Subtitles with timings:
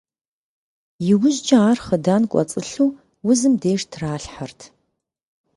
[1.09, 2.89] Иужькӏэ ар хъыдан кӏуэцӏылъу
[3.29, 4.59] узым деж тралъхьэрт.